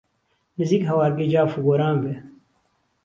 [0.57, 2.13] نزیک هەوارگەی جاف و گۆران بێ